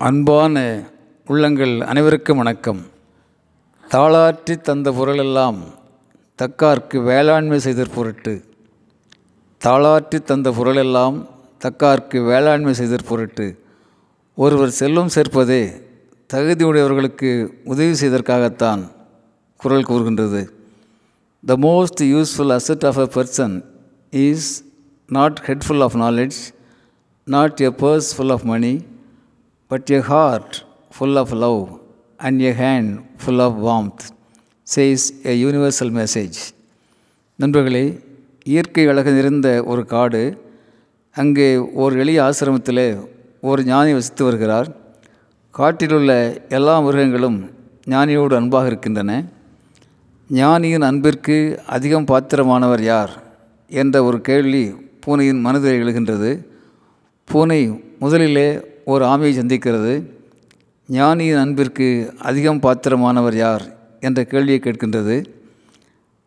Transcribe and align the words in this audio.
அன்பான 0.00 0.82
உள்ளங்கள் 1.26 1.80
அனைவருக்கும் 1.80 2.36
வணக்கம். 2.36 2.80
தாளாற்றி 3.90 4.60
தந்த 4.60 4.92
பொருளெல்லாம் 4.92 5.58
தக்கார்க்கு 6.42 7.02
வேளாண்மை 7.02 7.58
செய்தற் 7.58 7.94
பொருட்டு. 7.94 8.44
தாளாற்றி 9.64 10.18
தந்த 10.22 10.52
பொருளெல்லாம் 10.52 11.28
தக்கார்க்கு 11.64 12.24
வேளாண்மை 12.24 12.74
செய்தற் 12.74 13.06
பொருட்டு. 13.08 13.62
ஒருவர் 14.34 14.70
செல்லும் 14.70 15.08
சேர்ப்பதே 15.14 15.82
தகுதியுடையவர்களுக்கு 16.34 17.52
உதவி 17.64 18.06
செய்தற்காகத்தான் 18.06 18.90
குரல் 19.56 19.84
கூறுகின்றது. 19.84 20.52
The 21.46 21.56
most 21.56 22.02
useful 22.02 22.56
asset 22.58 22.86
of 22.86 22.98
a 22.98 23.08
person 23.14 23.64
is 24.10 24.64
not 25.06 25.42
headful 25.46 25.82
of 25.82 25.96
knowledge 25.96 26.40
not 27.24 27.60
a 27.60 27.70
purse 27.70 28.10
full 28.16 28.30
of 28.30 28.42
money 28.42 28.86
but 29.68 29.90
a 29.90 30.00
heart 30.00 30.64
full 30.98 31.16
of 31.16 31.32
love 31.32 31.68
and 32.16 32.40
a 32.40 32.52
hand 32.52 33.02
full 33.24 33.40
of 33.40 33.66
warmth 33.66 34.04
says 34.76 35.04
a 35.24 35.34
universal 35.44 35.90
message 35.98 36.38
நண்பர்களே 37.36 38.00
இயற்கை 38.44 38.86
அழகு 38.86 39.12
நிறைந்த 39.12 39.64
ஒரு 39.64 39.86
காடு 39.86 40.46
அங்கே 41.12 41.56
ஒரு 41.56 41.98
எளிய 41.98 42.22
ஆசிரமத்தில் 42.22 43.08
ஒரு 43.40 43.64
ஞானி 43.64 43.92
வசித்து 43.92 44.24
வருகிறார். 44.24 44.76
காட்டிலுள்ள 45.50 46.40
எல்லா 46.48 46.80
மிருகங்களும் 46.80 47.50
ஞானியோடு 47.86 48.34
அன்பாக 48.34 48.66
இருக்கின்றன. 48.66 49.24
ஞானியின் 50.30 50.82
அன்பிற்கு 50.82 51.60
அதிகம் 51.66 52.04
பாத்திரமானவர் 52.04 52.80
யார்? 52.80 53.22
என்ற 53.68 54.04
ஒரு 54.04 54.20
கேள்வி 54.20 54.74
பூனையின் 55.00 55.40
மனதில் 55.40 55.82
எழுகின்றது. 55.82 56.44
பூனை 57.24 57.84
முதலிலே 57.98 58.60
ஒரு 58.90 59.04
ஆமையை 59.04 59.34
சந்திக்கிறது 59.40 59.92
ஞானியின் 60.88 61.38
அன்பிற்கு 61.38 62.14
அதிகம் 62.18 62.60
பாத்திரமானவர் 62.60 63.34
யார்? 63.34 63.64
என்ற 64.00 64.24
கேள்வியை 64.24 64.60
கேட்கின்றது. 64.62 65.24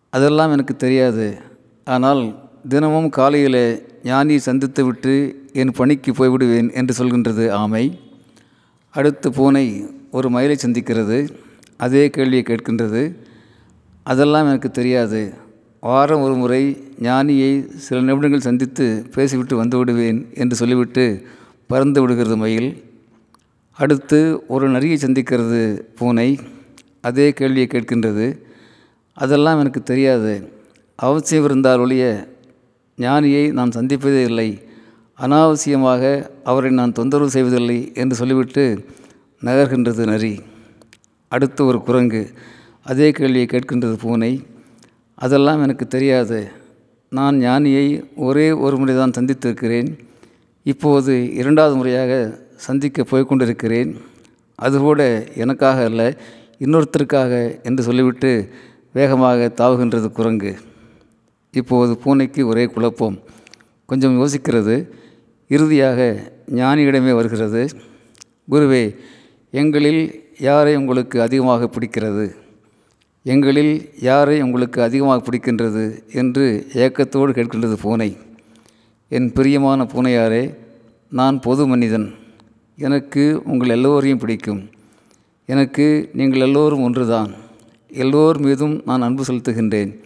அதெல்லாம் 0.10 0.52
எனக்கு 0.52 0.76
தெரியாது. 0.76 1.38
ஆனால் 1.86 2.50
தினமும் 2.70 3.10
காலையில் 3.10 3.90
ஞானியை 4.04 4.36
சந்தித்து 4.36 4.86
விட்டு 4.86 5.14
என் 5.54 5.72
பணிக்கு 5.72 6.12
போய்விடுவேன் 6.12 6.74
என்று 6.74 6.94
சொல்கின்றது 6.98 7.52
ஆமை. 7.52 8.00
அடுத்து 8.90 9.32
பூனை 9.32 9.86
ஒரு 10.12 10.30
மயிலை 10.30 10.58
சந்திக்கிறது. 10.66 11.30
அதே 11.78 12.10
கேள்வியை 12.10 12.44
கேட்கின்றது. 12.48 13.16
அதெல்லாம் 14.04 14.48
எனக்கு 14.48 14.72
தெரியாது. 14.72 15.34
வாரம் 15.80 16.22
ஒரு 16.22 16.36
முறை 16.36 16.84
ஞானியை 17.00 17.68
சில 17.76 18.02
நிமிடங்கள் 18.02 18.40
சந்தித்து 18.40 19.06
பேசிவிட்டு 19.14 19.56
வந்து 19.56 19.78
விடுவேன் 19.78 20.30
என்று 20.34 20.56
சொல்லிவிட்டு 20.56 21.26
பறந்து 21.72 22.02
விடுகிறது 22.02 22.38
மயில். 22.38 22.70
அடுத்து 23.72 24.44
ஒரு 24.48 24.70
நரியை 24.70 24.98
சந்திக்கிறது 24.98 25.82
பூனை. 25.96 26.40
அதே 27.02 27.34
கேள்வியை 27.34 27.68
கேட்கின்றது. 27.68 28.26
அதெல்லாம் 29.14 29.60
எனக்கு 29.60 29.84
தெரியாது. 29.84 30.34
அவசியம் 30.96 31.44
இருந்தால் 31.44 31.80
ஒழிய 31.80 32.28
ஞானியை 32.98 33.52
நான் 33.52 33.70
சந்திப்பதே 33.70 34.24
இல்லை. 34.24 34.50
அனாவசியமாக 35.20 36.30
அவரை 36.44 36.72
நான் 36.72 36.92
தொந்தரவு 36.92 37.30
செய்வதில்லை 37.30 37.92
என்று 37.94 38.16
சொல்லிவிட்டு 38.16 38.86
நகர்கின்றது 39.46 40.06
நரி. 40.06 40.42
அடுத்து 41.28 41.66
ஒரு 41.66 41.82
குரங்கு. 41.82 42.32
அதே 42.84 43.12
கேள்வியை 43.12 43.46
கேட்கின்றது 43.46 43.98
பூனை. 44.00 44.44
அதெல்லாம் 45.16 45.62
எனக்கு 45.62 45.88
தெரியாது. 45.88 46.52
நான் 47.10 47.36
ஞானியை 47.36 48.04
ஒரே 48.16 48.52
ஒரு 48.52 48.78
முறை 48.78 48.96
தான் 48.96 49.18
சந்தித்திருக்கிறேன். 49.20 49.98
இப்போது 50.64 51.34
இரண்டாவது 51.34 51.76
முறையாக 51.76 52.40
சந்திக்க 52.56 53.02
போய்கொண்டிருக்கிறேன் 53.02 53.96
அதுகூட 54.56 55.28
எனக்காக 55.36 55.84
அல்ல 55.84 56.18
இன்னொருத்தருக்காக 56.60 57.64
என்று 57.64 57.84
சொல்லிவிட்டு 57.84 58.50
வேகமாக 58.94 59.52
தாவுகின்றது 59.56 60.12
குரங்கு. 60.12 60.58
இப்போது 61.52 61.98
பூனைக்கு 61.98 62.48
ஒரே 62.48 62.66
குழப்பம். 62.66 63.20
கொஞ்சம் 63.86 64.22
யோசிக்கிறது. 64.22 64.90
இறுதியாக 65.48 66.32
ஞானியிடமே 66.56 67.14
வருகிறது. 67.16 67.70
குருவே 68.52 68.96
எங்களில் 69.52 70.24
யாரை 70.40 70.76
உங்களுக்கு 70.76 71.22
அதிகமாக 71.22 71.70
பிடிக்கிறது? 71.80 72.36
எங்களில் 73.24 73.90
யாரை 74.00 74.42
உங்களுக்கு 74.42 74.82
அதிகமாக 74.82 75.24
பிடிக்கின்றது? 75.32 76.14
என்று 76.14 76.68
ஏக்கத்தோடு 76.74 77.32
கேட்கின்றது 77.32 77.74
பூனை. 77.74 78.18
என் 79.16 79.34
பிரியமான 79.34 79.84
பூனையாரே 79.84 80.56
நான் 81.10 81.40
பொது 81.40 81.68
மனிதன். 81.68 82.14
எனக்கு 82.78 83.42
உங்கள் 83.46 83.70
எல்லோரையும் 83.70 84.20
பிடிக்கும். 84.20 84.70
எனக்கு 85.46 86.10
நீங்கள் 86.14 86.40
எல்லோரும் 86.40 86.82
ஒன்றுதான். 86.82 87.32
எல்லோர் 87.90 88.40
மீதும் 88.40 88.82
நான் 88.86 89.02
அன்பு 89.02 89.24
செலுத்துகின்றேன். 89.24 90.00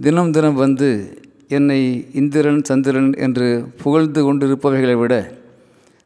தினம் 0.00 0.30
தினம் 0.30 0.54
வந்து 0.54 1.18
என்னை 1.48 2.06
இந்திரன் 2.12 2.64
சந்திரன் 2.64 3.14
என்று 3.16 3.72
புகழ்ந்து 3.82 4.20
கொண்டிருப்பவைகளை 4.22 4.94
விட 4.98 5.34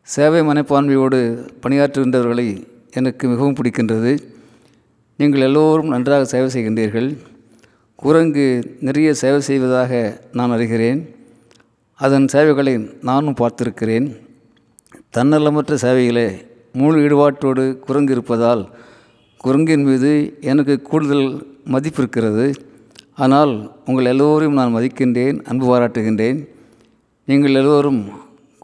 சேவை 0.03 0.41
மனப்பான்மையோடு 0.41 1.49
பணியாற்றுகின்றவர்களை 1.63 2.67
எனக்கு 2.91 3.29
மிகவும் 3.29 3.55
பிடிக்கின்றது. 3.55 4.19
நீங்கள் 5.17 5.41
எல்லோரும் 5.41 5.89
நன்றாக 5.89 6.25
சேவை 6.25 6.49
செய்கின்றீர்கள். 6.55 7.17
குரங்கு 7.95 8.77
நிறைய 8.81 9.15
சேவை 9.15 9.41
செய்வதாக 9.41 10.21
நான் 10.33 10.51
அறிகிறேன். 10.51 11.13
அதன் 12.01 12.27
சேவைகளை 12.33 12.73
நானும் 13.09 13.37
பார்த்திருக்கிறேன். 13.41 14.07
தன்னலமற்ற 15.17 15.75
சேவையிலே 15.85 16.29
முழு 16.81 16.97
ஈடுபாட்டோடு 17.07 17.65
குரங்கு 17.87 18.13
இருப்பதால் 18.17 18.63
குரங்கின் 19.45 19.85
மீது 19.89 20.11
எனக்கு 20.51 20.75
கூடுதல் 20.89 21.27
மதிப்பு 21.75 22.01
இருக்கிறது 22.03 22.47
ஆனால் 23.25 23.53
உங்கள் 23.89 24.11
எல்லோரையும் 24.13 24.59
நான் 24.59 24.75
மதிக்கின்றேன் 24.77 25.39
அன்பு 25.51 25.67
பாராட்டுகின்றேன். 25.71 26.41
நீங்கள் 27.29 27.59
எல்லோரும் 27.61 28.01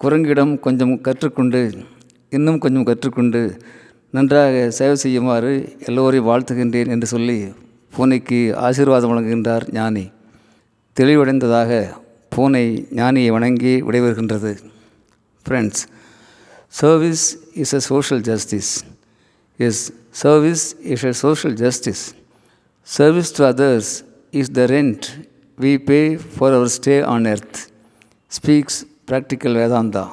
குரங்கிடம் 0.02 0.52
கொஞ்சம் 0.66 0.94
கற்றுக்கொண்டு 1.06 1.60
இன்னும் 2.36 2.60
கொஞ்சம் 2.64 2.88
கற்றுக்கொண்டு 2.90 3.40
நன்றாக 4.16 4.66
சேவை 4.78 4.96
செய்யுமாறு 5.04 5.52
எல்லோரையும் 5.88 6.28
வாழ்த்துகின்றேன் 6.30 6.92
என்று 6.94 7.06
சொல்லி 7.14 7.38
பூனைக்கு 7.92 8.40
ஆசீர்வாதம் 8.66 9.12
வழங்குகின்றார் 9.12 9.66
ஞானி. 9.78 10.04
தெளிவடைந்ததாக 10.96 11.70
பூனை 12.31 12.65
ஞானியை 12.99 13.29
வணங்கி 13.35 13.73
விடைபெறுகின்றது 13.87 14.51
friends 15.45 15.83
service 16.81 17.23
is 17.63 17.73
a 17.79 17.81
social 17.91 18.23
justice 18.29 18.71
S 19.59 19.83
service 20.23 20.65
is 20.93 21.05
a 21.11 21.13
social 21.23 21.55
justice 21.63 22.03
service 22.87 23.31
to 23.37 23.45
others 23.51 23.91
is 24.41 24.51
the 24.59 24.65
rent 24.75 25.07
we 25.57 25.73
pay 25.89 26.01
for 26.35 26.55
our 26.57 26.73
stay 26.79 26.97
on 27.15 27.27
earth 27.33 27.59
speaks 28.31 28.79
practical 29.11 29.57
Vedanta 29.61 30.05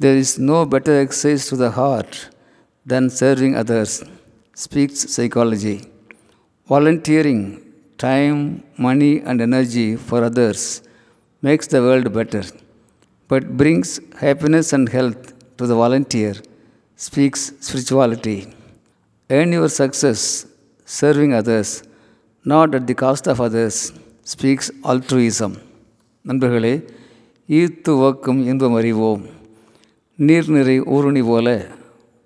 there 0.00 0.18
is 0.24 0.34
no 0.50 0.58
better 0.74 0.98
exercise 1.04 1.48
to 1.52 1.58
the 1.64 1.70
heart 1.80 2.16
than 2.86 3.10
serving 3.12 3.54
others, 3.54 3.92
speaks 4.56 5.00
psychology. 5.14 5.76
Volunteering 6.70 7.40
time, 7.98 8.38
money, 8.78 9.20
and 9.20 9.40
energy 9.40 9.88
for 9.98 10.24
others 10.24 10.60
makes 11.43 11.67
the 11.67 11.81
world 11.81 12.11
better, 12.11 12.43
but 13.29 13.57
brings 13.57 13.89
happiness 14.17 14.73
and 14.73 14.87
health 14.89 15.23
to 15.57 15.67
the 15.67 15.75
volunteer, 15.75 16.33
speaks 16.99 17.41
spirituality. 17.59 18.37
Earn 19.29 19.51
your 19.51 19.69
success 19.71 20.21
serving 20.87 21.33
others, 21.33 21.69
not 22.45 22.75
at 22.75 22.87
the 22.87 22.95
cost 22.95 23.27
of 23.27 23.41
others, 23.41 23.77
speaks 24.25 24.67
altruism. 24.85 25.53
நண்பர்களே 26.25 26.73
ஈர்த்து 27.49 27.91
ஓக்கும் 28.07 28.37
இன்பம் 28.49 28.75
அறிவோம் 28.79 29.23
நீர்நிறை 30.19 30.75
ஊருணி 30.95 31.21
போல 31.21 31.47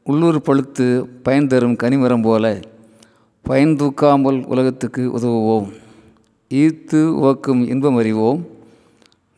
உள்ளூர் 0.06 0.38
பழுத்து 0.48 0.86
பயன் 1.26 1.48
தரும் 1.52 1.78
கனிமரம் 1.84 2.26
போல 2.28 2.46
பயன் 3.46 3.74
தூக்காமல் 3.80 4.40
உலகத்துக்கு 4.54 5.04
உதவுவோம் 5.18 5.68
ஈர்த்து 6.52 7.00
ஓக்கும் 7.30 7.64
இன்பம் 7.74 7.98
அறிவோம் 8.04 8.42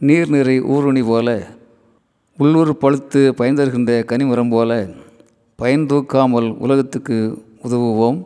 நீர் 0.02 0.30
நிறை 0.30 0.62
ஊருணி 0.62 1.02
போல 1.04 1.48
உள்ளூர் 2.38 2.78
பழுத்து 2.78 3.34
பயந்தருகின்ற 3.38 4.06
கனிமரம் 4.06 4.50
போல 4.50 4.88
பயன் 5.56 5.86
தூக்காமல் 5.86 6.56
உலகத்துக்கு 6.58 7.18
உதவுவோம். 7.64 8.24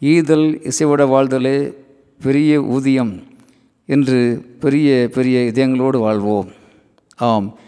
ஈதல் 0.00 0.46
இசைவிட 0.66 1.06
வாழ்தலே 1.06 1.72
பெரிய 2.22 2.60
ஊதியம் 2.62 3.22
என்று 3.86 4.20
பெரிய 4.60 5.08
பெரிய 5.12 5.50
இதயங்களோடு 5.52 5.98
வாழ்வோம். 5.98 6.48
ஆம் 7.16 7.58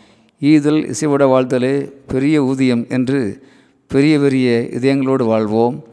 ஈதல் 0.40 0.88
இசைவிட 0.88 1.26
வாழ்தலே 1.26 1.74
பெரிய 2.06 2.44
ஊதியம் 2.44 2.86
என்று 2.88 3.42
பெரிய 3.86 4.18
பெரிய 4.18 4.68
இதயங்களோடு 4.70 5.24
வாழ்வோம். 5.24 5.84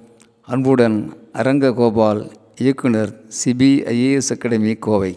அன்புடன் 0.42 1.14
அரங்க 1.32 1.74
கோபால் 1.74 2.32
இயக்குனர் 2.56 3.22
சிபிஐஏஎஸ் 3.44 4.32
அகாடமி 4.32 4.74
கோவை. 4.74 5.14